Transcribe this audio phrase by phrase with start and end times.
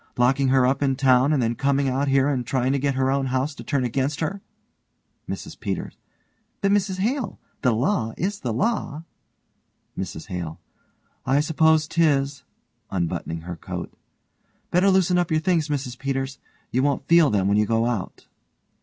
[0.17, 3.11] Locking her up in town and then coming out here and trying to get her
[3.11, 4.41] own house to turn against her!
[5.29, 5.95] MRS PETERS:
[6.59, 9.03] But Mrs Hale, the law is the law.
[9.95, 10.59] MRS HALE:
[11.23, 12.41] I s'pose 'tis,
[12.89, 13.93] (unbuttoning her coat)
[14.71, 16.39] Better loosen up your things, Mrs Peters.
[16.71, 18.25] You won't feel them when you go out.